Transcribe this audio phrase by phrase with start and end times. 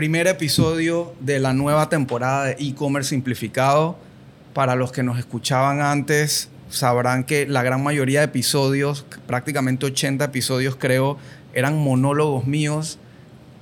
[0.00, 3.98] primer episodio de la nueva temporada de e-commerce simplificado.
[4.54, 10.24] Para los que nos escuchaban antes, sabrán que la gran mayoría de episodios, prácticamente 80
[10.24, 11.18] episodios creo,
[11.52, 12.98] eran monólogos míos.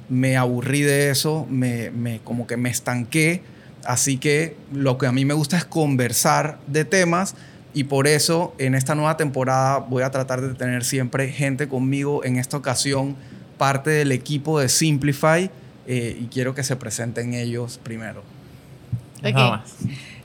[0.09, 3.43] Me aburrí de eso, me, me, como que me estanqué.
[3.85, 7.35] Así que lo que a mí me gusta es conversar de temas
[7.75, 12.25] y por eso en esta nueva temporada voy a tratar de tener siempre gente conmigo.
[12.25, 13.17] En esta ocasión,
[13.57, 15.51] parte del equipo de Simplify
[15.89, 18.23] eh, y quiero que se presenten ellos primero.
[19.21, 19.33] Okay.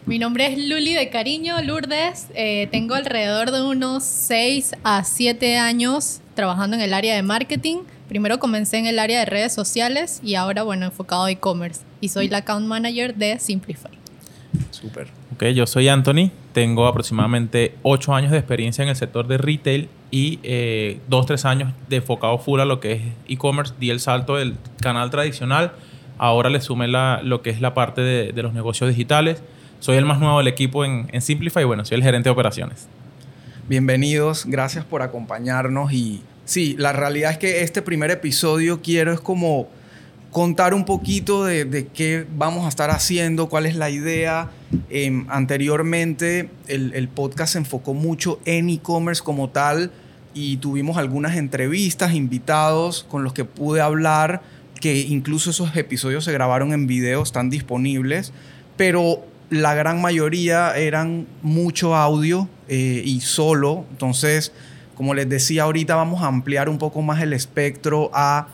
[0.06, 2.28] Mi nombre es Luli de Cariño, Lourdes.
[2.36, 7.78] Eh, tengo alrededor de unos 6 a 7 años trabajando en el área de marketing.
[8.10, 11.82] Primero comencé en el área de redes sociales y ahora, bueno, enfocado a e-commerce.
[12.02, 13.92] Y soy la account manager de Simplify.
[14.72, 15.08] Súper.
[15.34, 16.30] Ok, yo soy Anthony.
[16.52, 21.46] Tengo aproximadamente 8 años de experiencia en el sector de retail y eh, 2, 3
[21.46, 23.74] años de enfocado full a lo que es e-commerce.
[23.80, 25.74] Di el salto del canal tradicional.
[26.18, 29.42] Ahora le sumé la, lo que es la parte de, de los negocios digitales
[29.84, 32.32] soy el más nuevo del equipo en, en Simplify y bueno, soy el gerente de
[32.32, 32.88] operaciones.
[33.68, 39.20] Bienvenidos, gracias por acompañarnos y sí, la realidad es que este primer episodio quiero es
[39.20, 39.68] como
[40.32, 44.52] contar un poquito de, de qué vamos a estar haciendo, cuál es la idea.
[44.90, 49.92] Eh, anteriormente el, el podcast se enfocó mucho en e-commerce como tal
[50.34, 54.42] y tuvimos algunas entrevistas, invitados con los que pude hablar,
[54.80, 58.34] que incluso esos episodios se grabaron en video, están disponibles,
[58.76, 63.86] pero la gran mayoría eran mucho audio eh, y solo.
[63.92, 64.52] Entonces,
[64.96, 68.48] como les decía ahorita, vamos a ampliar un poco más el espectro a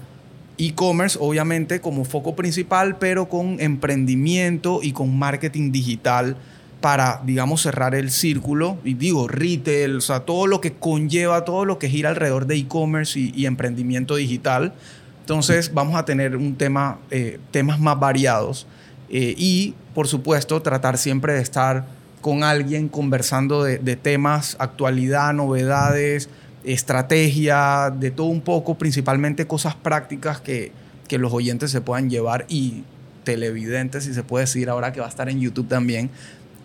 [0.58, 6.36] e-commerce, obviamente como foco principal, pero con emprendimiento y con marketing digital
[6.82, 8.78] para, digamos, cerrar el círculo.
[8.84, 12.56] Y digo, retail, o sea, todo lo que conlleva, todo lo que gira alrededor de
[12.56, 14.74] e-commerce y, emprendimiento digital.
[15.22, 18.68] Entonces, vamos a tener un tema, eh, temas más variados.
[19.10, 21.86] Eh, y, por supuesto, tratar siempre de estar
[22.22, 26.30] con alguien conversando de, de, temas, actualidad, novedades,
[26.64, 30.72] estrategia, de todo un poco, principalmente cosas prácticas que,
[31.08, 32.84] que los oyentes se puedan llevar y
[33.24, 36.10] televidentes, si se puede decir, ahora que va a estar en YouTube también.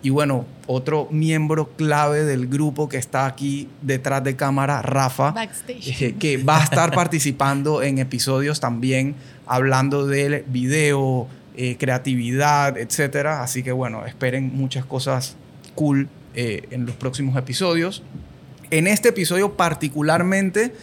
[0.05, 5.35] Y bueno, otro miembro clave del grupo que está aquí detrás de cámara, Rafa,
[5.67, 9.15] eh, que va a estar participando en episodios también
[9.47, 11.27] hablando del video,
[11.57, 13.43] eh, creatividad, etcétera.
[13.43, 15.37] Así que bueno, esperen muchas cosas
[15.75, 18.03] cool eh, en los próximos episodios.
[18.71, 20.75] En este episodio particularmente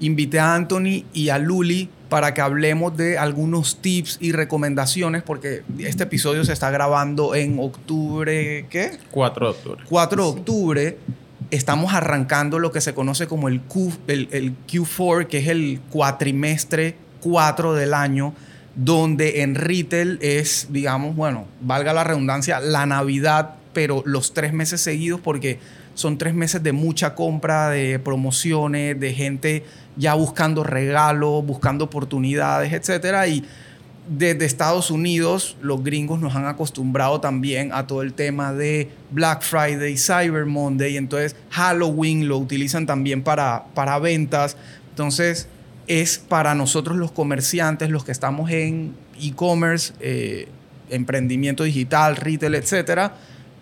[0.00, 5.62] invité a Anthony y a Luli para que hablemos de algunos tips y recomendaciones, porque
[5.78, 8.98] este episodio se está grabando en octubre, ¿qué?
[9.10, 9.84] 4 de octubre.
[9.88, 10.98] 4 de octubre.
[11.50, 15.80] Estamos arrancando lo que se conoce como el, Q, el, el Q4, que es el
[15.90, 18.34] cuatrimestre 4 del año
[18.76, 24.82] donde en retail es, digamos, bueno, valga la redundancia, la Navidad, pero los tres meses
[24.82, 25.58] seguidos porque
[25.96, 29.64] son tres meses de mucha compra, de promociones, de gente
[29.96, 33.26] ya buscando regalos, buscando oportunidades, etc.
[33.28, 33.44] Y
[34.08, 39.42] desde Estados Unidos, los gringos nos han acostumbrado también a todo el tema de Black
[39.42, 44.56] Friday, Cyber Monday, entonces Halloween lo utilizan también para, para ventas.
[44.90, 45.48] Entonces,
[45.86, 50.48] es para nosotros los comerciantes, los que estamos en e-commerce, eh,
[50.90, 53.14] emprendimiento digital, retail, etcétera,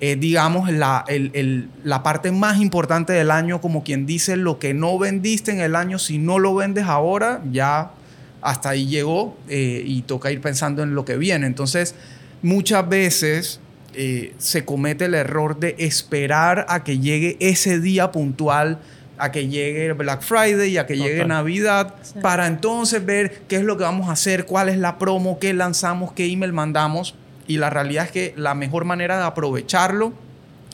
[0.06, 4.58] eh, digamos, la, el, el, la parte más importante del año, como quien dice, lo
[4.58, 7.92] que no vendiste en el año, si no lo vendes ahora, ya
[8.42, 11.46] hasta ahí llegó eh, y toca ir pensando en lo que viene.
[11.46, 11.94] Entonces,
[12.42, 13.60] muchas veces
[13.94, 18.80] eh, se comete el error de esperar a que llegue ese día puntual
[19.16, 22.18] a que llegue Black Friday y a que llegue Navidad sí.
[22.20, 25.54] para entonces ver qué es lo que vamos a hacer, cuál es la promo, qué
[25.54, 27.14] lanzamos, qué email mandamos.
[27.46, 30.12] Y la realidad es que la mejor manera de aprovecharlo,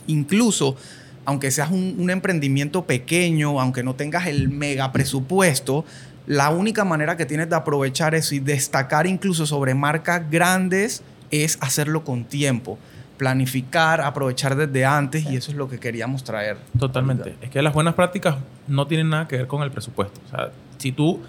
[0.07, 0.77] incluso
[1.25, 5.85] aunque seas un, un emprendimiento pequeño, aunque no tengas el mega presupuesto,
[6.27, 11.59] la única manera que tienes de aprovechar eso y destacar incluso sobre marcas grandes es
[11.61, 12.79] hacerlo con tiempo
[13.21, 16.57] planificar, aprovechar desde antes y eso es lo que queríamos traer.
[16.79, 17.37] Totalmente.
[17.43, 18.37] Es que las buenas prácticas
[18.67, 20.19] no tienen nada que ver con el presupuesto.
[20.27, 21.21] O sea, si tú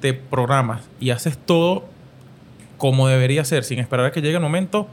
[0.00, 1.88] te programas y haces todo
[2.80, 4.88] como debería ser, sin esperar a que llegue el momento,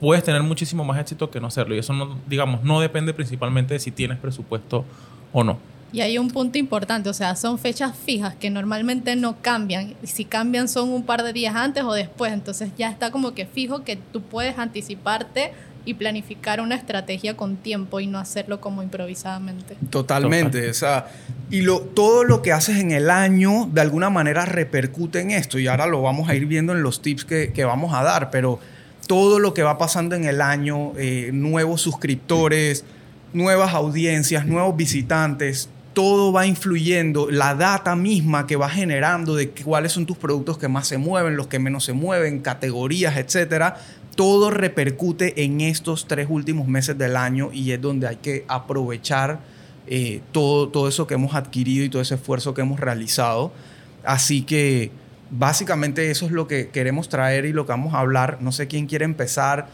[0.00, 1.74] puedes tener muchísimo más éxito que no hacerlo.
[1.74, 4.84] Y eso, no, digamos, no depende principalmente de si tienes presupuesto
[5.32, 5.58] o no.
[5.92, 9.94] Y hay un punto importante, o sea, son fechas fijas que normalmente no cambian.
[10.02, 12.34] Y si cambian son un par de días antes o después.
[12.34, 15.52] Entonces ya está como que fijo que tú puedes anticiparte
[15.84, 19.76] y planificar una estrategia con tiempo y no hacerlo como improvisadamente.
[19.90, 21.08] Totalmente, o sea,
[21.50, 25.58] y lo, todo lo que haces en el año de alguna manera repercute en esto
[25.58, 28.30] y ahora lo vamos a ir viendo en los tips que, que vamos a dar,
[28.30, 28.60] pero
[29.06, 32.84] todo lo que va pasando en el año, eh, nuevos suscriptores,
[33.32, 39.92] nuevas audiencias, nuevos visitantes, todo va influyendo, la data misma que va generando de cuáles
[39.92, 43.76] son tus productos que más se mueven, los que menos se mueven, categorías, etcétera,
[44.14, 49.40] todo repercute en estos tres últimos meses del año y es donde hay que aprovechar
[49.86, 53.52] eh, todo, todo eso que hemos adquirido y todo ese esfuerzo que hemos realizado.
[54.04, 54.90] Así que
[55.30, 58.38] básicamente eso es lo que queremos traer y lo que vamos a hablar.
[58.40, 59.68] No sé quién quiere empezar,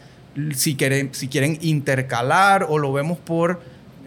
[0.55, 3.61] si quieren, si quieren intercalar o lo vemos por...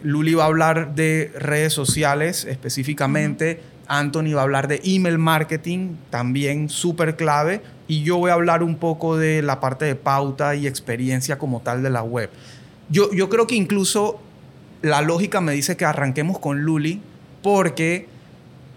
[0.04, 3.60] Luli va a hablar de redes sociales específicamente.
[3.86, 7.60] Anthony va a hablar de email marketing, también súper clave.
[7.92, 11.60] Y yo voy a hablar un poco de la parte de pauta y experiencia como
[11.60, 12.30] tal de la web.
[12.88, 14.18] Yo, yo creo que incluso
[14.80, 17.02] la lógica me dice que arranquemos con Luli
[17.42, 18.08] porque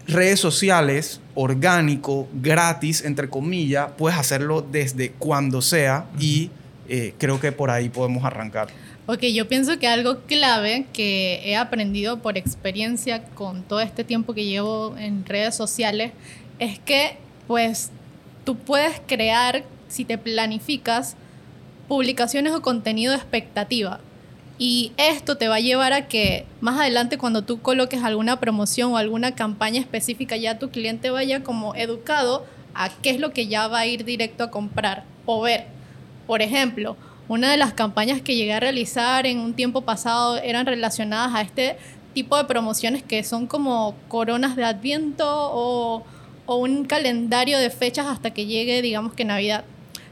[0.05, 6.49] redes sociales, orgánico, gratis, entre comillas, puedes hacerlo desde cuando sea y
[6.89, 8.67] eh, creo que por ahí podemos arrancar.
[9.05, 14.33] Ok, yo pienso que algo clave que he aprendido por experiencia con todo este tiempo
[14.33, 16.11] que llevo en redes sociales
[16.59, 17.15] es que
[17.47, 17.91] pues
[18.45, 21.17] tú puedes crear, si te planificas,
[21.87, 23.99] publicaciones o contenido de expectativa.
[24.57, 28.93] Y esto te va a llevar a que más adelante cuando tú coloques alguna promoción
[28.93, 33.47] o alguna campaña específica, ya tu cliente vaya como educado a qué es lo que
[33.47, 35.65] ya va a ir directo a comprar o ver.
[36.25, 36.95] Por ejemplo,
[37.27, 41.41] una de las campañas que llegué a realizar en un tiempo pasado eran relacionadas a
[41.41, 41.77] este
[42.13, 46.03] tipo de promociones que son como coronas de adviento o,
[46.45, 49.63] o un calendario de fechas hasta que llegue, digamos que Navidad.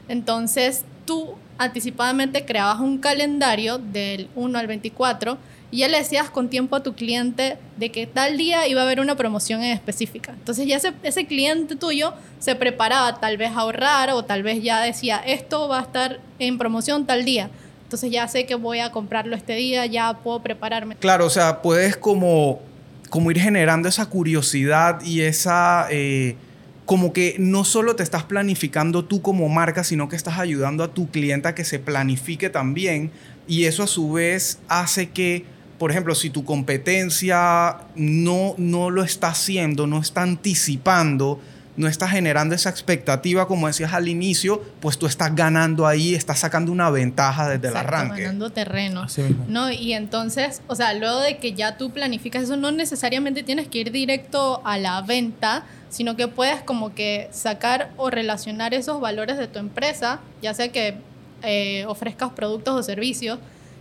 [0.08, 5.38] Entonces tú anticipadamente creabas un calendario del 1 al 24
[5.70, 8.84] y ya le decías con tiempo a tu cliente de que tal día iba a
[8.84, 10.32] haber una promoción en específica.
[10.32, 14.62] Entonces ya ese, ese cliente tuyo se preparaba tal vez a ahorrar o tal vez
[14.62, 17.50] ya decía, esto va a estar en promoción tal día.
[17.84, 20.96] Entonces ya sé que voy a comprarlo este día, ya puedo prepararme.
[20.96, 22.60] Claro, o sea, puedes como,
[23.14, 25.86] como ir generando esa curiosidad y esa...
[25.88, 26.34] Eh,
[26.84, 30.92] como que no solo te estás planificando tú como marca, sino que estás ayudando a
[30.92, 33.12] tu cliente a que se planifique también.
[33.46, 35.44] Y eso a su vez hace que,
[35.78, 41.40] por ejemplo, si tu competencia no, no lo está haciendo, no está anticipando,
[41.76, 46.38] no está generando esa expectativa, como decías al inicio, pues tú estás ganando ahí, estás
[46.38, 48.22] sacando una ventaja desde el arranque.
[48.22, 49.06] ganando terreno.
[49.48, 49.70] ¿no?
[49.70, 53.78] Y entonces, o sea, luego de que ya tú planificas eso, no necesariamente tienes que
[53.78, 59.36] ir directo a la venta, sino que puedes como que sacar o relacionar esos valores
[59.38, 60.96] de tu empresa, ya sea que
[61.42, 63.38] eh, ofrezcas productos o servicios,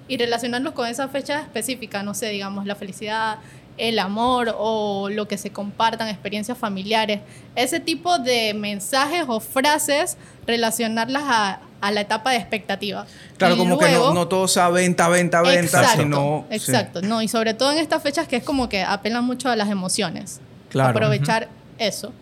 [0.07, 3.37] y relacionarlos con esa fecha específica, no sé, digamos, la felicidad,
[3.77, 7.21] el amor o lo que se compartan, experiencias familiares.
[7.55, 11.59] Ese tipo de mensajes o frases, relacionarlas a,
[11.91, 13.05] la etapa de expectativa.
[13.37, 16.45] Claro, como que no, todo sea venta, venta, venta, exacto, sino...
[16.49, 19.57] Exacto, no, y sobre todo en estas fechas que es como que apelan mucho a
[19.57, 20.39] las emociones.
[20.69, 20.91] Claro.
[20.91, 22.13] Aprovechar eso.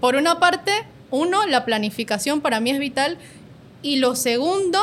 [0.00, 0.72] Por una parte,
[1.10, 3.18] uno, la planificación para mí es vital.
[3.82, 4.80] Y lo segundo,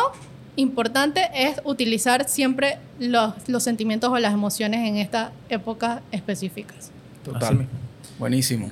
[0.56, 6.92] importante es utilizar siempre los, los sentimientos o las emociones en estas épocas específicas.
[7.24, 7.68] Total.
[8.20, 8.70] Buenísimo.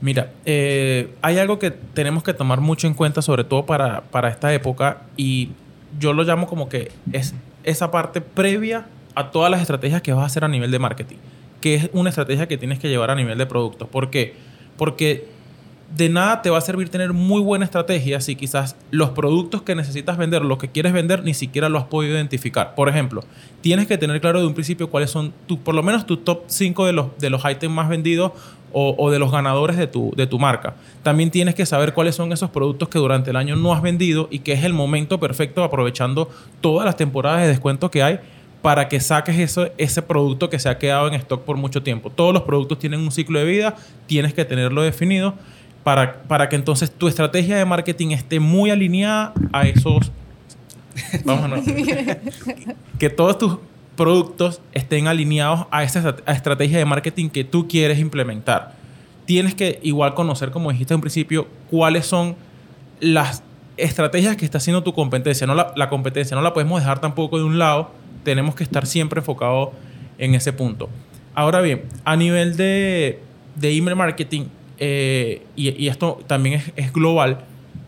[0.00, 4.28] Mira, eh, hay algo que tenemos que tomar mucho en cuenta, sobre todo para, para
[4.28, 5.50] esta época, y
[5.98, 10.24] yo lo llamo como que es esa parte previa a todas las estrategias que vas
[10.24, 11.16] a hacer a nivel de marketing,
[11.60, 13.86] que es una estrategia que tienes que llevar a nivel de producto.
[13.86, 14.34] ¿Por qué?
[14.76, 15.26] Porque
[15.96, 19.74] de nada te va a servir tener muy buena estrategia si quizás los productos que
[19.74, 22.74] necesitas vender, los que quieres vender, ni siquiera los has podido identificar.
[22.74, 23.22] Por ejemplo,
[23.60, 25.32] tienes que tener claro de un principio cuáles son
[25.62, 28.32] por lo menos tus top 5 de los, de los items más vendidos
[28.76, 30.74] o, de los ganadores de tu, de tu marca.
[31.04, 34.26] También tienes que saber cuáles son esos productos que durante el año no has vendido
[34.32, 36.28] y que es el momento perfecto aprovechando
[36.60, 38.18] todas las temporadas de descuento que hay
[38.62, 42.10] para que saques ese producto que se ha quedado en stock por mucho tiempo.
[42.10, 45.34] Todos los productos tienen un ciclo de vida, tienes que tenerlo definido
[45.84, 50.10] para, para que entonces tu estrategia de marketing esté muy alineada a esos...
[51.24, 51.60] Vamos a
[52.98, 53.58] que todos tus
[53.96, 58.74] productos estén alineados a esa estrategia de marketing que tú quieres implementar.
[59.26, 62.36] Tienes que igual conocer, como dijiste en principio, cuáles son
[63.00, 63.42] las
[63.76, 65.46] estrategias que está haciendo tu competencia.
[65.46, 67.90] No la, la, competencia no la podemos dejar tampoco de un lado.
[68.22, 69.70] Tenemos que estar siempre enfocados
[70.18, 70.88] en ese punto.
[71.34, 73.20] Ahora bien, a nivel de,
[73.56, 74.44] de email marketing,
[74.78, 77.38] eh, y, esto también es, global,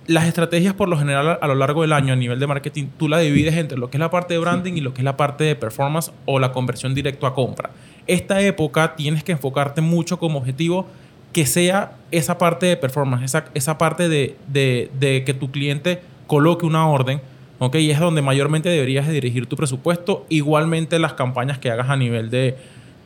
[0.07, 3.09] las estrategias por lo general a lo largo del año a nivel de marketing, tú
[3.09, 5.17] la divides entre lo que es la parte de branding y lo que es la
[5.17, 7.71] parte de performance o la conversión directo a compra.
[8.07, 10.87] Esta época tienes que enfocarte mucho como objetivo
[11.33, 16.65] que sea esa parte de performance, esa, esa parte de, de, que tu cliente coloque
[16.65, 17.21] una orden,
[17.59, 17.75] ¿ok?
[17.75, 22.31] Y es donde mayormente deberías dirigir tu presupuesto, igualmente las campañas que hagas a nivel
[22.31, 22.57] de,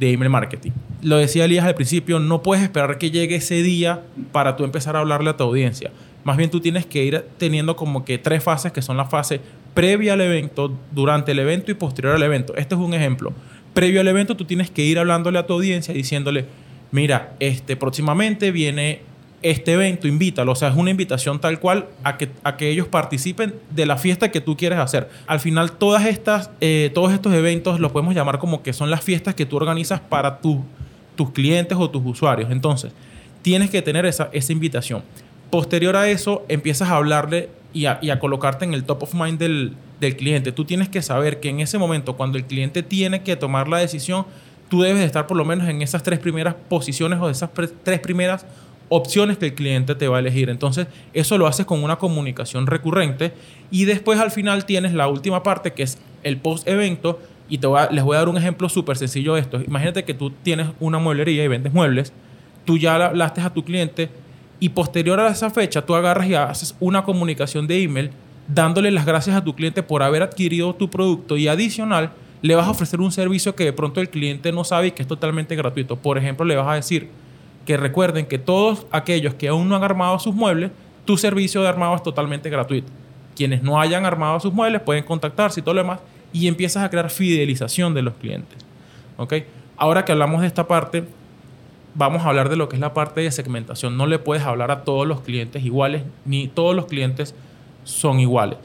[0.00, 0.73] de email marketing.
[1.02, 4.02] Lo decía Elías al principio, no puedes esperar que llegue ese día
[4.33, 5.92] para tú empezar a hablarle a tu audiencia
[6.25, 9.40] más bien tú tienes que ir teniendo como que tres fases que son la fase
[9.75, 12.54] previa al evento, durante el evento y posterior al evento.
[12.57, 13.33] Este es un ejemplo.
[13.73, 16.47] Previo al evento tú tienes que ir hablándole a tu audiencia diciéndole,
[16.90, 19.02] mira, este próximamente viene
[19.42, 20.52] este evento, invítalo.
[20.52, 23.97] O sea, es una invitación tal cual a que, a que ellos participen de la
[23.97, 25.09] fiesta que tú quieres hacer.
[25.26, 29.02] Al final, todas estas, eh, todos estos eventos los podemos llamar como que son las
[29.02, 32.50] fiestas que tú organizas para tus clientes o tus usuarios.
[32.50, 32.92] Entonces,
[33.42, 35.02] tienes que tener esa, esa invitación.
[35.50, 39.76] Posterior a eso, empiezas a hablarle y a, colocarte en el top of mind del,
[40.16, 40.52] cliente.
[40.52, 43.78] Tú tienes que saber que en ese momento, cuando el cliente tiene que tomar la
[43.78, 44.26] decisión,
[44.68, 47.50] tú debes estar por lo menos en esas tres primeras posiciones o esas
[47.82, 48.47] tres primeras
[48.90, 50.50] opciones que el cliente te va a elegir.
[50.50, 53.32] Entonces, eso lo haces con una comunicación recurrente
[53.70, 57.18] y después al final tienes la última parte que es el post-evento
[57.49, 59.61] y te les voy a dar un ejemplo súper sencillo de esto.
[59.66, 62.12] Imagínate que tú tienes una mueblería y vendes muebles,
[62.66, 64.11] tú ya hablaste a tu cliente,
[64.61, 68.11] y posterior a esa fecha tú agarras y haces una comunicación de email
[68.47, 72.66] dándole las gracias a tu cliente por haber adquirido tu producto y adicional le vas
[72.66, 75.56] a ofrecer un servicio que de pronto el cliente no sabe y que es totalmente
[75.56, 75.97] gratuito.
[75.97, 77.09] Por ejemplo, le vas a decir
[77.70, 80.72] que recuerden que todos aquellos que aún no han armado sus muebles,
[81.04, 82.90] tu servicio de armado es totalmente gratuito.
[83.36, 86.00] Quienes no hayan armado sus muebles pueden contactarse y todo lo demás
[86.32, 88.58] y empiezas a crear fidelización de los clientes.
[89.76, 91.04] Ahora que hablamos de esta parte,
[91.94, 93.96] vamos a hablar de lo que es la parte de segmentación.
[93.96, 97.36] No le puedes hablar a todos los clientes iguales, ni todos los clientes
[97.84, 98.58] son iguales.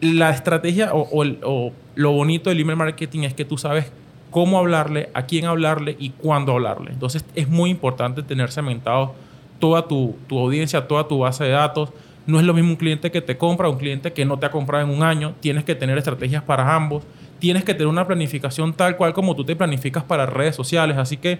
[0.00, 3.92] La estrategia o, lo bonito del email marketing es que tú sabes
[4.30, 6.92] cómo hablarle, a quién hablarle y cuándo hablarle.
[6.92, 9.14] Entonces es muy importante tener segmentado
[9.58, 11.90] toda tu, tu audiencia, toda tu base de datos.
[12.26, 14.50] No es lo mismo un cliente que te compra, un cliente que no te ha
[14.50, 15.34] comprado en un año.
[15.40, 17.04] Tienes que tener estrategias para ambos.
[17.38, 20.98] Tienes que tener una planificación tal cual como tú te planificas para redes sociales.
[20.98, 21.38] Así que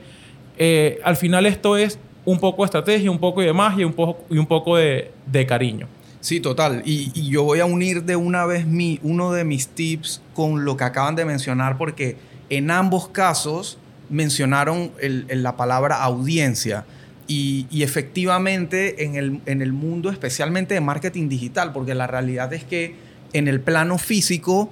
[0.57, 4.25] eh, al final esto es un poco de estrategia, un poco de magia un poco,
[4.29, 5.11] y un poco de,
[5.47, 5.87] cariño.
[6.21, 6.83] Sí, total.
[6.85, 10.77] Y, yo voy a unir de una vez mi, uno de mis tips con lo
[10.77, 12.17] que acaban de mencionar, porque
[12.51, 13.79] en ambos casos
[14.11, 16.85] mencionaron la palabra audiencia.
[17.27, 22.65] Y, efectivamente en el, en el mundo, especialmente de marketing digital, porque la realidad es
[22.65, 22.97] que
[23.35, 24.71] en el plano físico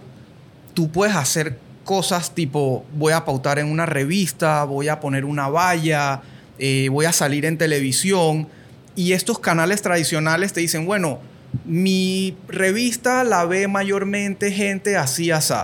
[0.73, 5.49] tú puedes hacer cosas tipo voy a pautar en una revista, voy a poner una
[5.49, 6.23] valla,
[6.59, 8.49] eh, voy a salir en televisión.
[8.95, 11.21] Y estos canales tradicionales te dicen, bueno,
[11.65, 15.55] mi revista la ve mayormente gente así, así.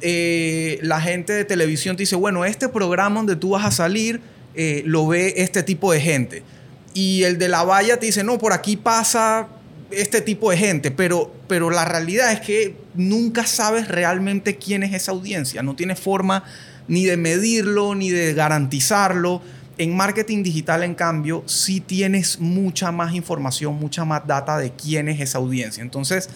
[0.00, 4.20] Eh, la gente de televisión te dice, bueno, este programa donde tú vas a salir
[4.54, 6.42] eh, lo ve este tipo de gente.
[6.94, 9.48] Y el de la valla te dice, no, por aquí pasa
[9.90, 14.94] este tipo de gente, pero, pero la realidad es que nunca sabes realmente quién es
[14.94, 16.44] esa audiencia, no tienes forma
[16.88, 19.42] ni de medirlo, ni de garantizarlo.
[19.76, 25.08] En marketing digital, en cambio, sí tienes mucha más información, mucha más data de quién
[25.08, 25.82] es esa audiencia.
[25.82, 26.28] Entonces,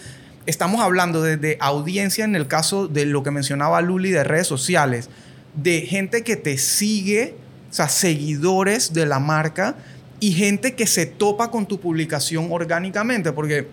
[0.45, 5.09] estamos hablando de, audiencia en el caso de lo que mencionaba Luli de redes sociales,
[5.55, 7.35] de gente que te sigue,
[7.69, 9.75] o sea, seguidores de la marca
[10.19, 13.67] y gente que se topa con tu publicación orgánicamente, porque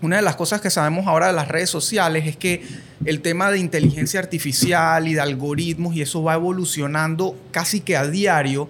[0.00, 2.62] una de las cosas que sabemos ahora de las redes sociales es que
[3.04, 8.06] el tema de inteligencia artificial y de algoritmos y eso va evolucionando casi que a
[8.06, 8.68] diario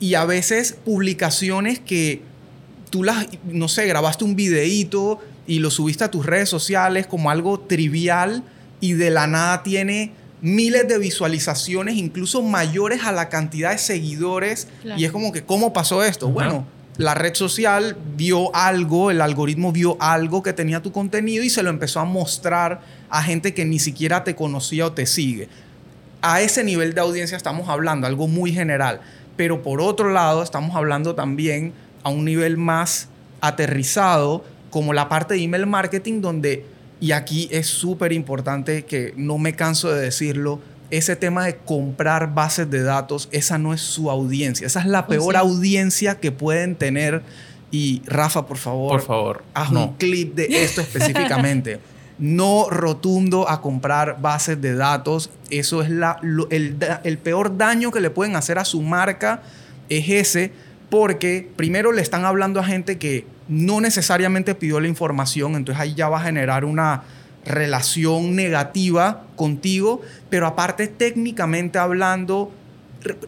[0.00, 2.22] y a veces publicaciones que
[2.90, 7.30] tú las, no sé, grabaste un videíto y lo subiste a tus redes sociales como
[7.30, 8.42] algo trivial
[8.80, 14.68] y de la nada tiene miles de visualizaciones, incluso mayores a la cantidad de seguidores.
[14.96, 16.28] Y es como que, ¿cómo pasó esto?
[16.28, 21.50] Bueno, la red social vio algo, el algoritmo vio algo que tenía tu contenido y
[21.50, 25.48] se lo empezó a mostrar a gente que ni siquiera te conocía o te sigue.
[26.20, 29.00] A ese nivel de audiencia estamos hablando, algo muy general.
[29.36, 31.72] Pero por otro lado, estamos hablando también
[32.02, 33.08] a un nivel más
[33.40, 36.64] aterrizado, como la parte de email marketing, donde
[36.98, 40.60] y aquí es súper importante que no me canso de decirlo,
[40.90, 45.06] ese tema de comprar bases de datos, esa no es su audiencia, esa es la
[45.06, 47.22] pues peor audiencia que pueden tener.
[47.70, 51.80] Y Rafa, por favor, por favor, haz un clip de esto específicamente.
[52.18, 55.30] no rotundo a comprar bases de datos.
[55.50, 56.18] Eso es la,
[56.50, 59.42] el, el peor daño que le pueden hacer a su marca,
[59.88, 60.52] es ese,
[60.88, 65.94] porque primero le están hablando a gente que no necesariamente pidió la información, entonces ahí
[65.94, 67.02] ya va a generar una
[67.44, 72.52] relación negativa contigo, pero aparte técnicamente hablando,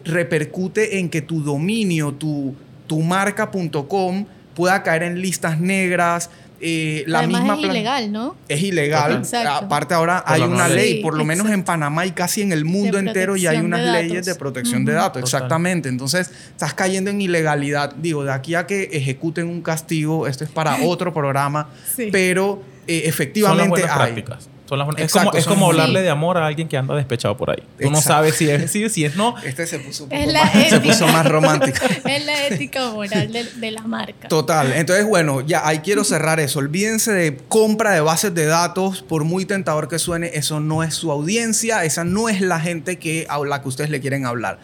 [0.05, 2.55] repercute en que tu dominio, tu,
[2.87, 6.29] tu marca.com pueda caer en listas negras,
[6.67, 8.35] eh, la Además misma es ilegal, ¿no?
[8.47, 9.11] Es ilegal.
[9.17, 9.65] Exacto.
[9.65, 11.01] Aparte ahora Por hay una ley, ley.
[11.03, 11.63] por lo menos en.
[11.63, 14.93] Panamá y casi en el mundo entero ya hay unas de leyes de protección de
[14.93, 15.23] datos, Total.
[15.23, 15.89] exactamente.
[15.89, 17.93] Entonces estás cayendo en ilegalidad.
[17.95, 22.09] Digo, de aquí a que ejecuten un castigo, esto es para otro programa, Sí.
[22.11, 23.97] pero eh, Son las efectivamente buenas hay.
[23.97, 24.49] prácticas.
[24.67, 25.71] Son las buenas- Exacto, es como, es son- como Sí.
[25.71, 27.57] hablarle de amor a alguien que anda despechado por ahí.
[27.79, 28.07] Tú no Exacto.
[28.09, 29.35] sabes si es sí, si es no.
[29.43, 30.81] Este se puso, un poco la más, se ética.
[30.81, 31.77] puso más romántico.
[32.05, 34.27] es la ética moral de, de la marca.
[34.27, 34.73] Total.
[34.73, 36.59] Entonces, bueno, ya ahí quiero cerrar eso.
[36.59, 40.95] Olvídense de compra de bases de datos, por muy tentador que suene, eso no es
[40.95, 44.59] su audiencia, esa no es la gente que, a la que ustedes le quieren hablar.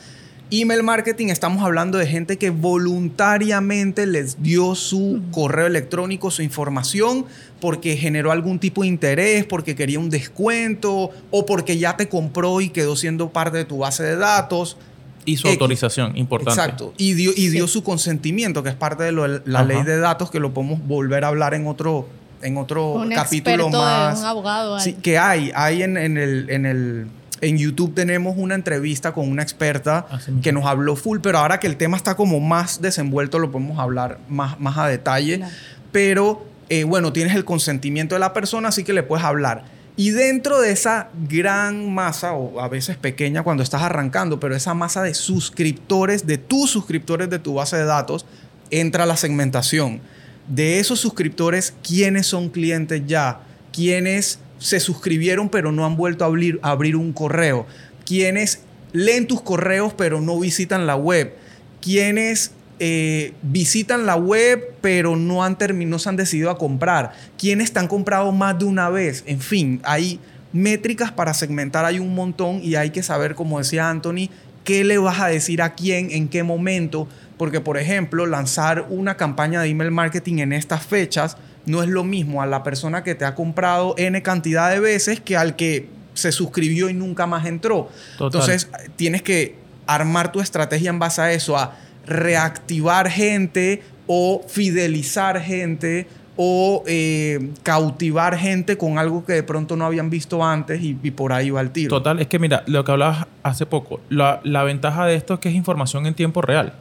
[0.54, 7.26] Email marketing, estamos hablando de gente que voluntariamente les dio su correo electrónico, su información,
[7.62, 12.60] porque generó algún tipo de interés, porque quería un descuento o porque ya te compró
[12.60, 14.76] y quedó siendo parte de tu base de datos.
[15.24, 16.60] Y su autorización, importante.
[16.60, 16.94] Exacto.
[16.98, 17.74] Y dio, y dio Sí.
[17.74, 19.64] su consentimiento, que es parte de lo la Ajá.
[19.64, 22.10] ley de datos, que lo podemos volver a hablar en otro,
[22.42, 24.16] en otro Un capítulo más.
[24.16, 24.80] de un abogado.
[24.82, 25.52] Sí, que hay.
[25.56, 27.08] Hay en, en el, en el.
[27.42, 30.44] En YouTube tenemos una entrevista con una experta Así mismo.
[30.44, 33.80] que nos habló full, pero ahora que el tema está como más desenvuelto, lo podemos
[33.80, 35.38] hablar más, más a detalle.
[35.38, 35.54] Claro.
[35.92, 39.66] Pero eh, bueno, tienes el consentimiento de la persona, así que le puedes hablar.
[39.98, 44.74] Y dentro de esa gran masa, o a veces pequeña cuando estás arrancando, pero esa
[44.74, 48.26] masa de suscriptores, de tus suscriptores de tu base de datos,
[48.70, 50.00] entra la segmentación.
[50.48, 53.42] De esos suscriptores, ¿quiénes son clientes ya?
[53.74, 57.66] ¿Quiénes se suscribieron pero no han vuelto a abrir, abrir un correo?
[58.06, 58.62] ¿Quiénes
[58.94, 61.34] leen tus correos pero no visitan la web?
[61.82, 67.14] ¿Quiénes eh, visitan la web pero no han no se han decidido a comprar?
[67.38, 69.24] ¿Quiénes te han comprado más de una vez?
[69.26, 70.20] En fin, hay
[70.54, 74.30] métricas para segmentar, hay un montón y hay que saber, como decía Anthony,
[74.64, 77.08] qué le vas a decir a quién, en qué momento.
[77.38, 82.04] Porque, por ejemplo, lanzar una campaña de email marketing en estas fechas no es lo
[82.04, 85.88] mismo a la persona que te ha comprado N cantidad de veces que al que
[86.14, 87.90] se suscribió y nunca más entró.
[88.18, 88.42] Total.
[88.42, 89.56] Entonces, tienes que
[89.88, 97.52] armar tu estrategia en base a eso, a reactivar gente o fidelizar gente o eh,
[97.64, 101.50] cautivar gente con algo que de pronto no habían visto antes y, y por ahí
[101.50, 101.90] va el tiro.
[101.90, 105.40] Total, es que mira, lo que hablabas hace poco, la, la ventaja de esto es
[105.40, 106.74] que es información en tiempo real.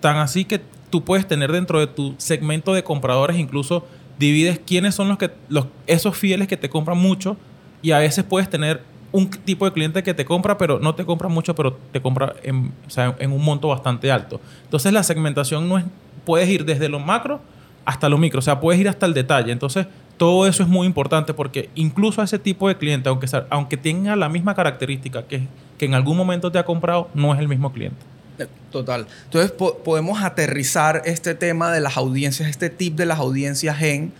[0.00, 3.86] Tan así que tú puedes tener dentro de tu segmento de compradores, incluso
[4.20, 7.36] divides quiénes son los que, los, esos fieles que te compran mucho
[7.82, 11.04] y a veces puedes tener un tipo de cliente que te compra, pero no te
[11.04, 14.40] compra mucho, pero te compra en, o sea, en un monto bastante alto.
[14.64, 15.84] Entonces la segmentación no es,
[16.24, 17.40] puedes ir desde lo macro
[17.84, 19.50] hasta lo micro, o sea, puedes ir hasta el detalle.
[19.50, 24.14] Entonces, todo eso es muy importante porque incluso ese tipo de cliente, aunque, aunque tenga
[24.16, 27.72] la misma característica que, que en algún momento te ha comprado, no es el mismo
[27.72, 28.04] cliente.
[28.40, 29.06] Eh, Total.
[29.24, 34.12] Entonces po- podemos aterrizar este tema de las audiencias, este tip de las audiencias en,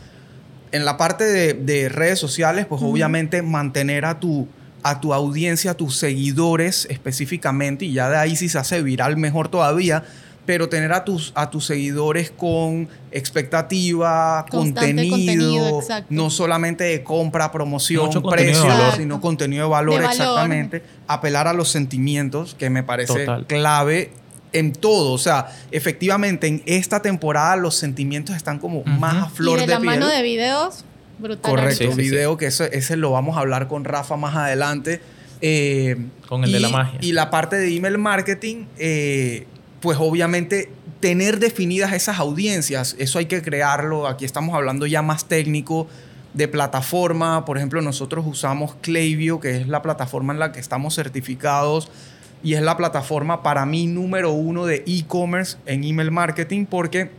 [0.73, 4.49] en la parte de, de redes sociales, pues obviamente mantener a tu,
[4.83, 9.17] a tu audiencia, a tus seguidores específicamente, y ya de ahí si se hace viral
[9.17, 10.05] mejor todavía,
[10.47, 17.53] pero tener a tus, a tus seguidores con expectativa, Constante contenido, no solamente de compra,
[17.53, 18.65] promoción, Mucho precio,
[18.97, 20.13] sino contenido de valor, De valor.
[20.21, 20.83] exactamente.
[21.07, 23.47] Apelar a los sentimientos, que me parece Total.
[23.47, 24.13] clave
[24.53, 25.13] en todo.
[25.13, 29.67] O sea, efectivamente, en esta temporada los sentimientos están como más a flor y de,
[29.67, 29.91] de, la piel.
[29.91, 30.85] mano de videos,
[31.19, 31.51] brutal.
[31.51, 32.01] Correcto, Sí, sí, sí.
[32.11, 35.01] video que ese, ese lo vamos a hablar con Rafa más adelante.
[35.43, 35.97] Eh,
[36.29, 36.99] Con el y, de la magia.
[37.03, 39.47] Y la parte de email marketing, eh,
[39.81, 44.07] pues obviamente tener definidas esas audiencias, eso hay que crearlo.
[44.07, 45.87] Aquí estamos hablando ya más técnico
[46.35, 47.45] de plataforma.
[47.45, 51.91] Por ejemplo, nosotros usamos Klaviyo, que es la plataforma en la que estamos certificados
[52.43, 57.11] y es la plataforma para mí número uno de e-commerce en email marketing porque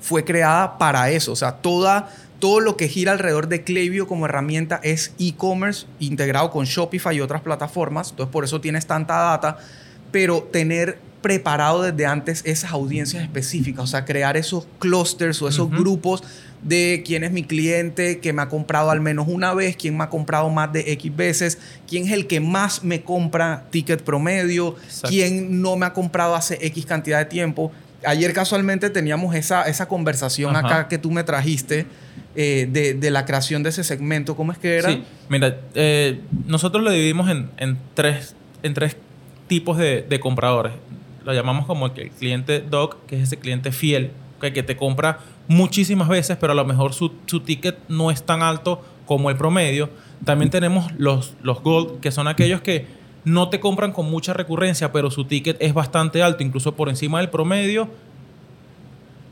[0.00, 1.32] fue creada para eso.
[1.32, 6.50] O sea, toda, todo lo que gira alrededor de Klaviyo como herramienta es e-commerce integrado
[6.50, 8.10] con Shopify y otras plataformas.
[8.10, 9.58] Entonces, por eso tienes tanta data.
[10.12, 15.70] Pero tener preparado desde antes esas audiencias específicas, o sea, crear esos clusters o esos
[15.70, 16.22] grupos
[16.62, 20.04] de quién es mi cliente que me ha comprado al menos una vez, quién me
[20.04, 24.76] ha comprado más de X veces, quién es el que más me compra ticket promedio,
[24.84, 25.08] Exacto.
[25.08, 27.72] quién no me ha comprado hace X cantidad de tiempo.
[28.04, 30.66] Ayer casualmente teníamos esa, esa conversación Ajá.
[30.66, 31.86] acá que tú me trajiste
[32.34, 34.36] eh, de, de la creación de ese segmento.
[34.36, 34.90] ¿Cómo es que era?
[34.90, 38.96] Sí, mira, eh, nosotros lo dividimos en, en tres, en tres
[39.48, 40.72] tipos de, de compradores.
[41.30, 46.08] Lo llamamos como el cliente DOC, que es ese cliente fiel, que te compra muchísimas
[46.08, 47.10] veces, pero a lo mejor su,
[47.44, 49.90] ticket no es tan alto como el promedio.
[50.24, 52.86] También tenemos los, los Gold, que son aquellos que
[53.24, 57.20] no te compran con mucha recurrencia, pero su ticket es bastante alto, incluso por encima
[57.20, 57.88] del promedio.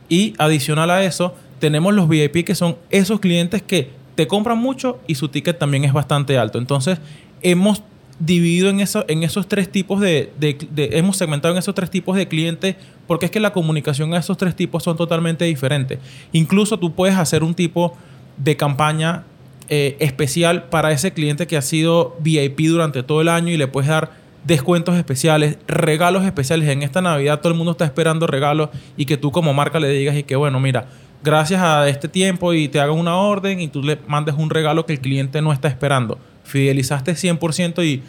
[0.08, 5.00] Y adicional a eso, tenemos los VIP, que son esos clientes que te compran mucho
[5.08, 6.58] y su ticket también es bastante alto.
[6.58, 7.00] Entonces,
[7.42, 7.82] hemos
[8.18, 10.33] dividido en, eso, en esos tres tipos de,
[10.76, 12.76] Hemos segmentado en esos tres tipos de clientes
[13.07, 15.98] porque es que la comunicación a esos tres tipos son totalmente diferentes.
[16.33, 17.96] Incluso tú puedes hacer un tipo
[18.37, 19.24] de campaña
[19.68, 23.68] eh, especial para ese cliente que ha sido VIP durante todo el año y le
[23.68, 24.11] puedes dar
[24.44, 26.68] descuentos especiales, regalos especiales.
[26.68, 29.90] En esta Navidad todo el mundo está esperando regalos y que tú como marca le
[29.90, 30.87] digas y que bueno, mira,
[31.22, 34.87] gracias a este tiempo y te hagan una orden y tú le mandes un regalo
[34.87, 36.18] que el cliente no está esperando.
[36.48, 38.02] Fidelizaste 100% y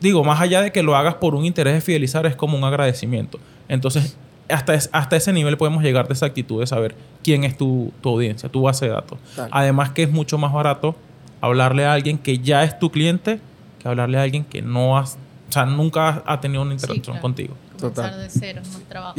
[0.00, 2.64] digo, más allá de que lo hagas por un interés de fidelizar, es como un
[2.64, 3.38] agradecimiento.
[3.68, 4.16] Entonces,
[4.48, 8.48] hasta, hasta ese nivel podemos llegar de esa actitud de saber quién es tu, audiencia,
[8.48, 9.18] tu base de datos.
[9.50, 10.96] Además que es mucho más barato
[11.40, 13.38] hablarle a alguien que ya es tu cliente
[13.80, 15.18] que hablarle a alguien que no has,
[15.48, 17.54] o sea, nunca ha tenido una interacción contigo.
[17.78, 18.18] Total.
[18.18, 19.14] de cero, más trabajo.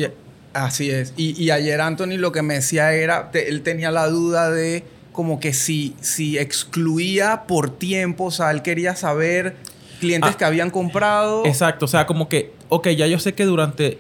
[0.54, 1.14] Así es.
[1.18, 5.54] Y, ayer Anthony lo que me decía era, él tenía la duda de como que
[5.54, 9.56] si, si excluía por tiempo, o sea, él quería saber
[10.02, 10.38] clientes ah.
[10.38, 11.46] que habían comprado.
[11.46, 13.98] Exacto, o sea, como que, ok, ya yo sé que durante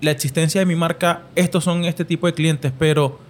[0.00, 3.20] la existencia de mi marca, estos son este tipo de clientes, pero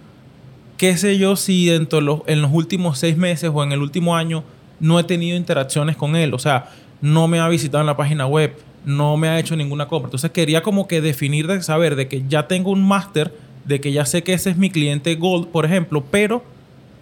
[0.79, 3.83] qué sé yo si dentro de los, en los últimos seis meses o en el
[3.83, 4.43] último año
[4.81, 6.71] no he tenido interacciones con él, o sea,
[7.03, 10.07] no me ha visitado en la página web, no me ha hecho ninguna compra.
[10.07, 13.35] Entonces quería como que definir de saber de que ya tengo un máster,
[13.67, 16.56] de que ya sé que ese es mi cliente Gold, por ejemplo, pero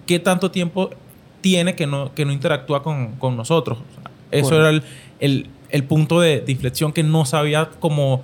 [0.07, 0.91] qué tanto tiempo
[1.41, 3.79] tiene que no, que no interactúa con, nosotros.
[4.31, 4.83] eso era
[5.21, 8.23] el, punto de, inflexión que no sabía cómo,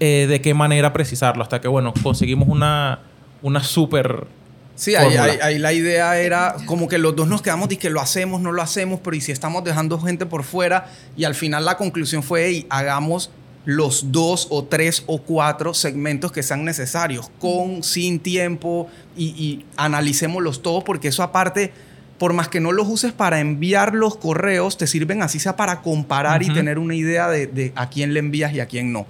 [0.00, 3.00] eh, de qué manera precisarlo, hasta que, bueno, conseguimos una,
[3.42, 4.26] una súper
[4.76, 8.42] Sí, ahí, la idea era como que los dos nos quedamos y que lo hacemos,
[8.42, 11.78] no lo hacemos, pero y si estamos dejando gente por fuera y al final la
[11.78, 13.30] conclusión fue, y hagamos
[13.66, 19.66] los dos o tres o cuatro segmentos que sean necesarios, con, sin tiempo y, y
[19.76, 21.72] analicémoslos todos porque eso aparte,
[22.16, 25.82] por más que no los uses para enviar los correos, te sirven así sea para
[25.82, 29.06] comparar y tener una idea de, de a quién le envías y a quién no.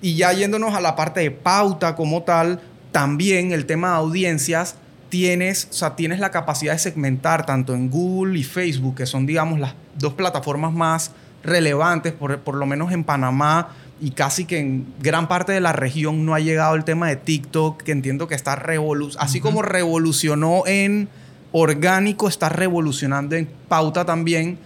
[0.00, 2.60] Y ya yéndonos a la parte de pauta como tal,
[2.92, 4.76] también el tema de audiencias,
[5.08, 9.26] tienes, o sea, tienes la capacidad de segmentar tanto en Google y Facebook, que son,
[9.26, 11.10] digamos, las dos plataformas más
[11.42, 15.72] relevantes, por, por lo menos en Panamá y casi que en gran parte de la
[15.72, 19.62] región no ha llegado el tema de TikTok, que entiendo que está revolucionando, así como
[19.62, 21.08] revolucionó en
[21.52, 24.58] orgánico, está revolucionando en pauta también.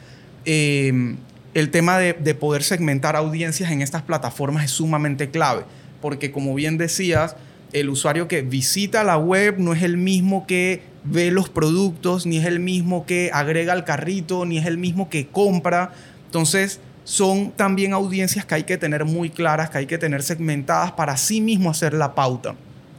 [0.44, 1.16] Eh,
[1.54, 5.62] el tema de, de poder segmentar audiencias en estas plataformas es sumamente clave,
[6.00, 7.36] porque como bien decías,
[7.72, 12.38] el usuario que visita la web no es el mismo que ve los productos, ni
[12.38, 15.92] es el mismo que agrega al carrito, ni es el mismo que compra.
[16.26, 20.92] Entonces, son también audiencias que hay que tener muy claras, que hay que tener segmentadas
[20.92, 22.54] para sí mismo hacer la pauta.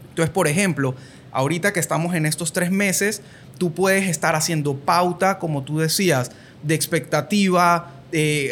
[0.09, 0.95] Entonces, por ejemplo,
[1.31, 3.21] ahorita que estamos en estos tres meses,
[3.57, 6.29] tú puedes estar haciendo pauta, como tú decías,
[6.61, 8.51] de expectativa, eh,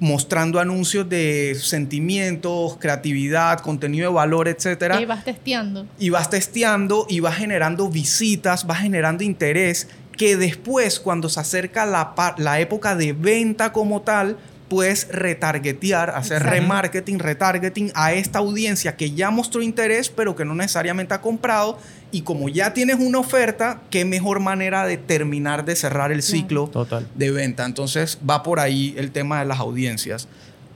[0.00, 4.94] mostrando anuncios de sentimientos, creatividad, contenido de valor, etc.
[4.98, 5.86] Y vas testeando.
[5.98, 9.86] Y vas testeando y vas generando visitas, vas generando interés
[10.16, 14.38] que después, cuando se acerca la, la época de venta como tal,
[14.74, 20.52] puedes retargetear, hacer remarketing, retargeting a esta audiencia que ya mostró interés, pero que no
[20.56, 21.78] necesariamente ha comprado.
[22.10, 26.72] Y como ya tienes una oferta, qué mejor manera de terminar de cerrar el ciclo
[27.14, 27.64] de venta.
[27.64, 30.26] Entonces va por ahí el tema de las audiencias.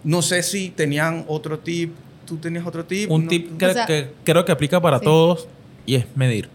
[0.05, 1.93] No sé si tenían otro tip.
[2.25, 3.11] ¿Tú tenías otro tip?
[3.11, 5.49] Un tip que, creo que aplica para todos
[5.87, 6.49] y es medir.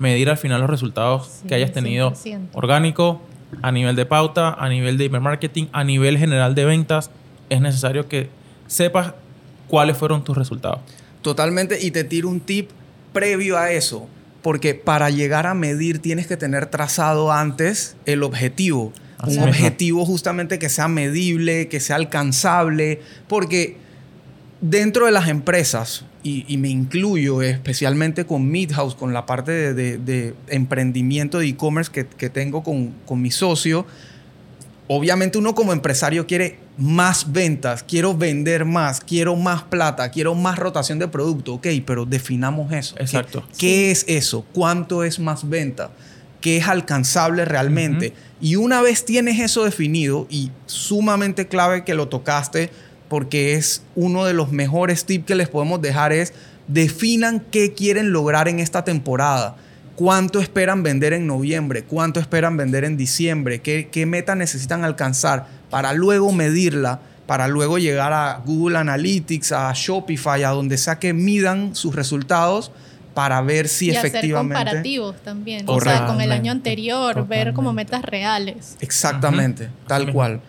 [0.00, 2.12] Medir al final los resultados que hayas tenido
[2.52, 3.22] orgánico,
[3.62, 7.10] a nivel de pauta, a nivel de email marketing, a nivel general de ventas,
[7.48, 8.28] es necesario que
[8.66, 9.14] sepas
[9.68, 10.80] cuáles fueron tus resultados.
[11.22, 12.70] Totalmente, y te tiro un tip
[13.12, 14.08] previo a eso,
[14.42, 18.92] porque para llegar a medir tienes que tener trazado antes el objetivo.
[19.26, 23.76] un objetivo justamente que sea medible, que sea alcanzable, porque
[24.62, 31.38] dentro de las empresas, y, me incluyo especialmente con Midhouse, con la parte de, emprendimiento
[31.38, 33.86] de e-commerce que, tengo con, mi socio,
[34.86, 40.58] obviamente uno como empresario quiere más ventas, quiero vender más, quiero más plata, quiero más
[40.58, 42.96] rotación de producto, ok, pero definamos eso.
[42.98, 43.46] Exacto.
[43.58, 44.44] ¿Qué, es eso?
[44.52, 45.90] ¿Cuánto es más venta?
[46.40, 48.14] ¿Qué es alcanzable realmente?
[48.40, 52.70] Y una vez tienes eso definido y sumamente clave que lo tocaste,
[53.10, 56.32] porque es uno de los mejores tips que les podemos dejar es
[56.68, 59.56] definan qué quieren lograr en esta temporada.
[59.96, 61.82] ¿Cuánto esperan vender en noviembre?
[61.82, 63.60] ¿Cuánto esperan vender en diciembre?
[63.60, 67.00] ¿Qué, qué meta necesitan alcanzar para luego medirla?
[67.26, 72.70] Para luego llegar a Google Analytics, a Shopify, a donde sea que midan sus resultados
[73.12, 74.54] para ver si y efectivamente.
[74.54, 75.64] Hacer comparativos también.
[75.66, 78.76] O sea, con el año anterior, ver como metas reales.
[78.80, 80.40] Exactamente, tal cual.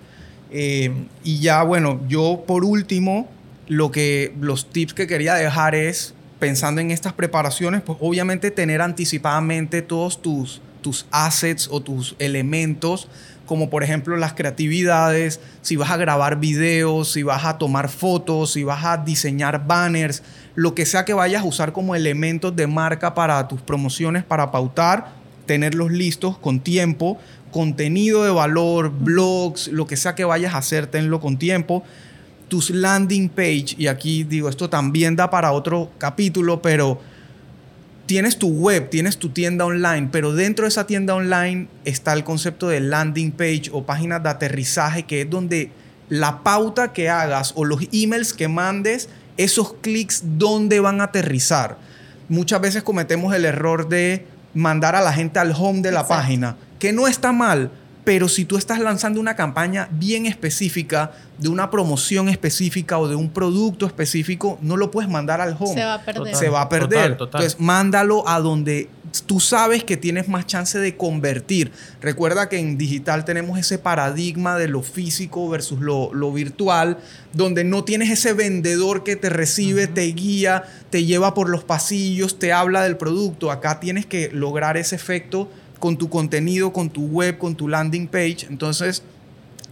[0.52, 0.92] Eh,
[1.24, 3.28] y ya, bueno, yo por último,
[3.68, 8.82] lo que los tips que quería dejar es pensando en estas preparaciones, pues obviamente tener
[8.82, 13.08] anticipadamente todos tus, tus assets o tus elementos,
[13.46, 18.54] como por ejemplo las creatividades, si vas a grabar videos, si vas a tomar fotos,
[18.54, 20.24] si vas a diseñar banners,
[20.56, 24.52] lo que sea que vayas a usar como elementos de marca para tus promociones, para
[24.52, 25.21] pautar,
[25.52, 27.20] tenerlos listos con tiempo,
[27.52, 31.84] contenido de valor, blogs, lo que sea que vayas a hacer, tenlo con tiempo.
[32.48, 37.02] Tus landing page, y aquí digo, esto también da para otro capítulo, pero
[38.06, 42.24] tienes tu web, tienes tu tienda online, pero dentro de esa tienda online está el
[42.24, 45.70] concepto de landing page o páginas de aterrizaje, que es donde
[46.08, 51.78] la pauta que hagas o los emails que mandes esos clics dónde van a aterrizar.
[52.30, 56.58] Muchas veces cometemos el error de mandar a la gente al home de la página,
[56.80, 57.72] que no está mal,
[58.04, 63.16] pero si tú estás lanzando una campaña bien específica, de una promoción específica o de
[63.16, 65.76] un producto específico, no lo puedes mandar al home.
[65.76, 66.36] Se va a perder.
[66.36, 67.18] Se va a perder.
[67.20, 68.90] Entonces, mándalo a donde
[69.26, 71.72] tú sabes que tienes más chance de convertir.
[72.02, 76.98] Recuerda que en digital tenemos ese paradigma de lo físico versus lo, virtual,
[77.34, 82.40] donde no tienes ese vendedor que te recibe, te guía, te lleva por los pasillos,
[82.40, 83.52] te habla del producto.
[83.52, 88.08] Acá tienes que lograr ese efecto con tu contenido, con tu web, con tu landing
[88.08, 88.48] page.
[88.50, 89.04] Entonces,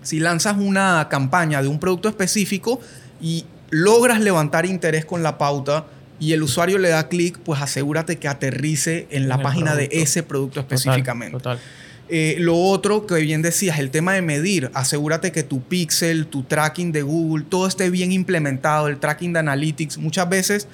[0.01, 2.79] si lanzas una campaña de un producto específico
[3.21, 5.85] y logras levantar interés con la pauta,
[6.19, 10.23] y el usuario le da clic, pues asegúrate que aterrice en la página de ese
[10.23, 11.37] producto específicamente.
[11.37, 11.59] Total,
[12.11, 14.71] eh, lo otro que bien decías, el tema de medir.
[14.73, 19.39] Asegúrate que tu pixel, tu tracking de Google, todo esté bien implementado, el tracking de
[19.39, 19.99] Analytics.
[19.99, 20.67] Muchas veces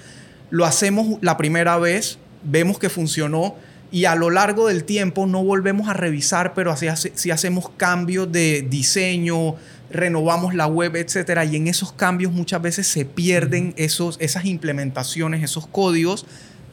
[0.50, 3.56] lo hacemos la primera vez, vemos que funcionó
[3.92, 8.32] y a lo largo del tiempo no volvemos a revisar, pero así, si hacemos cambios
[8.32, 9.56] de diseño,
[9.96, 15.44] renovamos la web, etcétera, y en esos cambios muchas veces se pierden esos, esas implementaciones,
[15.44, 16.26] esos códigos,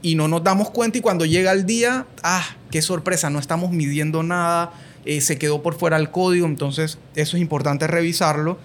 [0.02, 3.70] y no nos damos cuenta y cuando llega el día, ah, qué sorpresa, no estamos
[3.70, 4.72] midiendo nada,
[5.04, 8.58] eh, se quedó por fuera el código, entonces eso es importante revisarlo.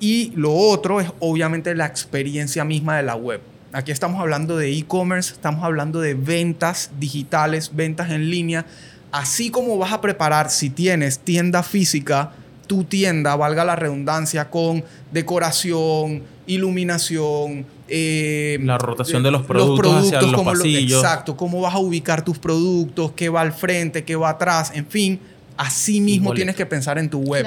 [0.00, 3.40] Y lo otro es obviamente la experiencia misma de la web.
[3.72, 8.66] Aquí estamos hablando de e-commerce, estamos hablando de ventas digitales, ventas en línea.
[9.10, 12.32] Así como vas a preparar, si tienes tienda física,
[12.66, 20.22] tu tienda, valga la redundancia, con decoración, iluminación, eh, la rotación de los productos, hacia
[20.22, 21.02] los pasillos.
[21.02, 24.86] exacto, cómo vas a ubicar tus productos, qué va al frente, qué va atrás, en
[24.86, 25.20] fin,
[25.56, 27.46] así mismo tienes que pensar en tu web.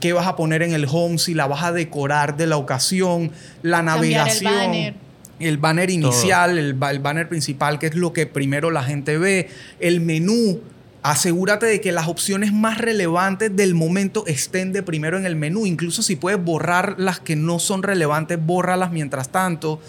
[0.00, 1.18] ¿Qué vas a poner en el home?
[1.18, 4.52] Si la vas a decorar de la ocasión, la navegación.
[4.52, 4.94] El banner.
[5.40, 9.48] el banner inicial, el, el banner principal, que es lo que primero la gente ve,
[9.80, 10.60] el menú,
[11.02, 15.66] asegúrate de que las opciones más relevantes del momento estén de primero en el menú.
[15.66, 19.80] Incluso si puedes borrar las que no son relevantes, bórralas mientras tanto.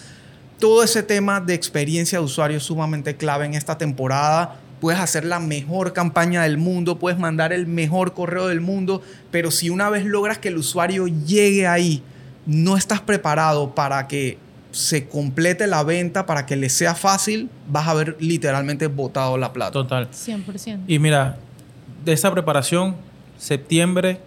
[0.59, 4.59] Todo ese tema de experiencia de usuario es sumamente clave en esta temporada.
[4.81, 9.51] Puedes hacer la mejor campaña del mundo, puedes mandar el mejor correo del mundo, pero
[9.51, 12.01] si una vez logras que el usuario llegue ahí,
[12.45, 14.37] no estás preparado para que
[14.71, 19.53] se complete la venta para que le sea fácil, vas a haber literalmente botado la
[19.53, 19.71] plata.
[19.71, 20.09] Total.
[20.11, 20.83] 100%.
[20.87, 21.37] Y mira,
[22.05, 22.95] de esa preparación,
[23.37, 24.19] septiembre,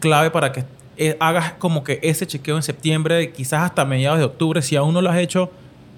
[0.00, 0.64] clave para que
[0.96, 4.62] eh, hagas como que ese chequeo en septiembre, quizás hasta mediados de octubre.
[4.62, 5.50] Si aún no lo has hecho,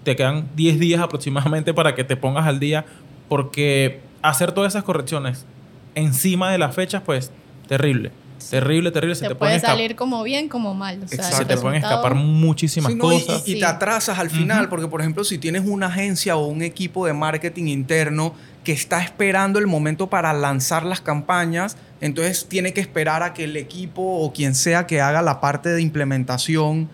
[0.05, 2.85] te quedan 10 días aproximadamente para que te pongas al día,
[3.29, 5.47] porque hacer todas esas correcciones
[5.95, 7.33] encima de las fechas, pues
[7.67, 8.13] terrible.
[8.49, 9.15] Terrible, terrible.
[9.15, 11.01] Se te, puede salir como bien, como mal.
[11.09, 13.43] se te pueden escapar muchísimas cosas.
[13.47, 17.07] Y, te atrasas al final, porque por ejemplo, si tienes una agencia o un equipo
[17.07, 22.81] de marketing interno que está esperando el momento para lanzar las campañas, entonces tiene que
[22.81, 26.89] esperar a que el equipo o quien sea que haga la parte de implementación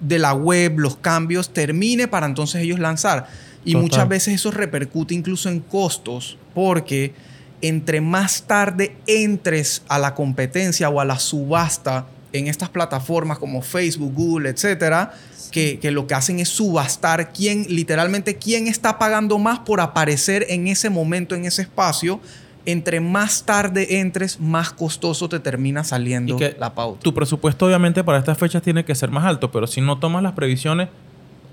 [0.00, 3.28] de la web, los cambios, termine para entonces ellos lanzar.
[3.64, 7.14] Y muchas veces eso repercute incluso en costos, porque
[7.62, 13.62] entre más tarde entres a la competencia o a la subasta en estas plataformas como
[13.62, 15.12] Facebook, Google, etcétera,
[15.50, 20.66] que, lo que hacen es subastar quién, literalmente, quién está pagando más por aparecer en
[20.66, 22.20] ese momento, en ese espacio.
[22.64, 27.00] Entre más tarde entres, más costoso te termina saliendo la pauta.
[27.00, 30.22] Tu presupuesto, obviamente, para estas fechas tiene que ser más alto, pero si no tomas
[30.22, 30.88] las previsiones,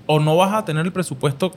[0.06, 1.52] o no vas a tener el presupuesto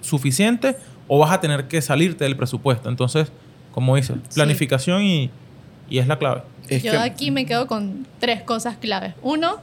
[0.00, 2.88] suficiente o vas a tener que salirte del presupuesto.
[2.88, 3.30] Entonces,
[3.72, 5.30] como dices, planificación y,
[5.90, 6.42] es la clave.
[6.82, 9.14] Yo aquí me quedo con tres cosas claves.
[9.20, 9.56] Uno,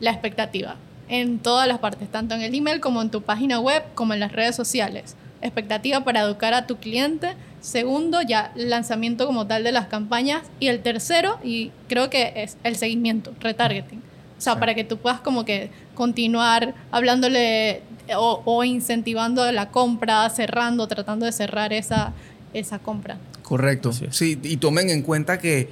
[0.00, 0.76] la expectativa.
[1.08, 4.20] En todas las partes, tanto en el email como en tu página web, como en
[4.20, 5.16] las redes sociales.
[5.42, 7.34] Expectativa para educar a tu cliente.
[7.60, 10.42] Segundo, ya el lanzamiento como tal de las campañas.
[10.60, 14.02] Y el tercero, y creo que es el seguimiento, retargeting.
[14.38, 17.82] O sea, para que tú puedas como que continuar hablándole
[18.16, 22.12] o, o, incentivando la compra, cerrando, tratando de cerrar esa,
[22.52, 23.18] esa compra.
[23.46, 23.92] Correcto.
[23.92, 25.68] Sí, y tomen en cuenta que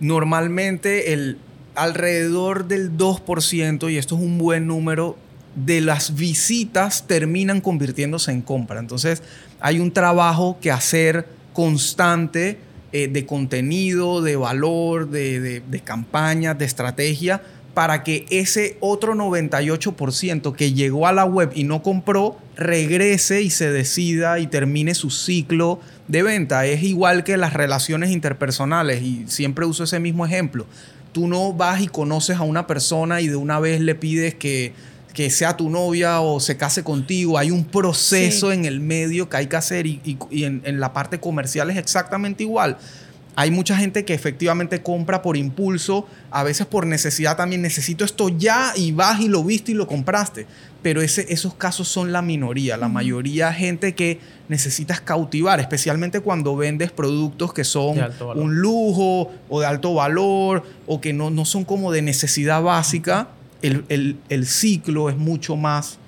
[0.00, 1.36] normalmente el
[1.74, 5.18] alrededor del 2%, y esto es un buen número,
[5.54, 8.80] de las visitas terminan convirtiéndose en compra.
[8.80, 9.22] Entonces,
[9.60, 12.56] hay un trabajo que hacer constante
[12.92, 17.42] eh, de contenido, de valor, de, de, de campañas, de estrategia,
[17.74, 23.50] para que ese otro 98% que llegó a la web y no compró, regrese y
[23.50, 26.66] se decida y termine su ciclo de venta.
[26.66, 30.66] Es igual que las relaciones interpersonales y siempre uso ese mismo ejemplo.
[31.12, 34.72] Tú no vas y conoces a una persona y de una vez le pides que,
[35.14, 37.38] que sea tu novia o se case contigo.
[37.38, 41.20] Hay un proceso en el medio que hay que hacer y, en, en la parte
[41.20, 42.78] comercial es exactamente igual
[43.36, 48.28] hay mucha gente que efectivamente compra por impulso, a veces por necesidad también, necesito esto
[48.28, 50.46] ya y vas y lo viste y lo compraste.
[50.82, 56.56] Pero ese, esos casos son la minoría, la mayoría gente que necesitas cautivar, especialmente cuando
[56.56, 57.98] vendes productos que son
[58.34, 63.28] un lujo o de alto valor o que no, no son como de necesidad básica,
[63.62, 65.98] el, el, ciclo es mucho más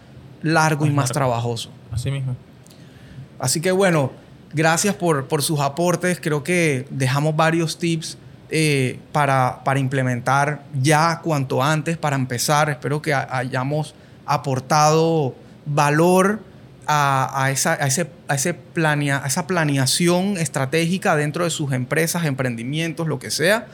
[0.43, 1.71] largo y más trabajoso.
[1.91, 2.35] Así mismo.
[3.39, 4.13] Así que bueno,
[4.55, 6.19] Gracias por, por sus aportes.
[6.21, 8.19] Creo que dejamos varios tips
[8.51, 12.69] eh, para, para, implementar ya cuanto antes, para empezar.
[12.69, 13.95] Espero que hayamos
[14.27, 15.35] aportado
[15.65, 16.41] valor
[16.87, 23.19] a, esa, a, ese, ese planea, esa planeación estratégica dentro de sus empresas, emprendimientos, lo
[23.19, 23.67] que sea.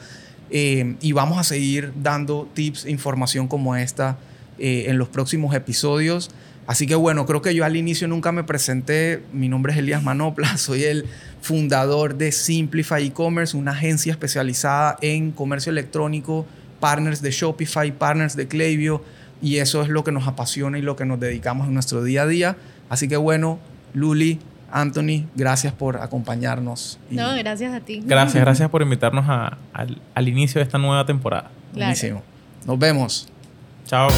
[0.51, 4.17] Eh, y vamos a seguir dando tips, información como esta
[4.57, 6.31] eh, en los próximos episodios.
[6.69, 9.23] Así que bueno, creo que yo al inicio nunca me presenté.
[9.33, 11.07] Mi nombre es Elías Manopla, soy el
[11.41, 16.45] fundador de Simplify E-Commerce, una agencia especializada en comercio electrónico,
[16.79, 19.03] partners de Shopify, partners de Klaviyo,
[19.41, 22.21] y eso es lo que nos apasiona y lo que nos dedicamos en nuestro día
[22.21, 22.55] a día.
[22.87, 23.57] Así que bueno,
[23.95, 24.37] Luli,
[24.71, 26.99] Anthony, gracias por acompañarnos.
[27.09, 28.03] No, gracias a ti.
[28.05, 31.49] Gracias, gracias por invitarnos al, inicio de esta nueva temporada.
[31.73, 32.21] Buenísimo.
[32.67, 33.27] Nos vemos.
[33.87, 34.09] Chao.